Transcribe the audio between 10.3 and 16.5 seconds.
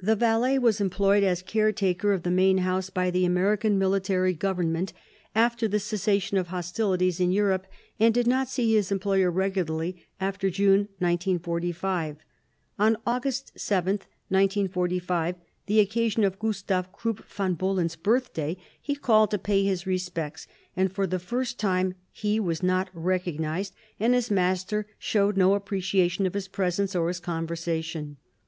June 1945. On August 7, 1945, the occasion of